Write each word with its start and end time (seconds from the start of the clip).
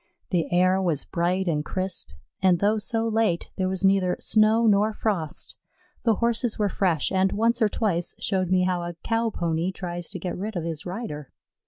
The 0.31 0.51
air 0.51 0.81
was 0.81 1.05
bright 1.05 1.47
and 1.47 1.63
crisp, 1.63 2.09
and 2.41 2.57
though 2.57 2.79
so 2.79 3.07
late, 3.07 3.51
there 3.57 3.69
was 3.69 3.85
neither 3.85 4.17
snow 4.19 4.65
nor 4.65 4.93
frost. 4.93 5.57
The 6.05 6.15
Horses 6.15 6.57
were 6.57 6.69
fresh, 6.69 7.11
and 7.11 7.31
once 7.33 7.61
or 7.61 7.69
twice 7.69 8.15
showed 8.17 8.49
me 8.49 8.63
how 8.63 8.81
a 8.81 8.95
Cow 9.03 9.29
pony 9.29 9.71
tries 9.71 10.09
to 10.09 10.17
get 10.17 10.35
rid 10.35 10.55
of 10.55 10.63
his 10.63 10.87
rider. 10.87 11.31